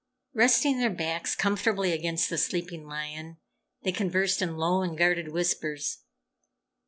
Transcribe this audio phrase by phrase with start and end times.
[0.33, 3.37] Resting their backs comfortably against the sleeping lion,
[3.83, 5.99] they conversed in low and guarded whispers.